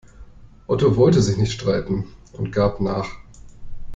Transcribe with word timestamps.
Otto 0.65 0.95
wollte 0.97 1.21
sich 1.21 1.37
nicht 1.37 1.51
streiten 1.51 2.05
und 2.33 2.51
gab 2.51 2.79
nach. 2.81 3.07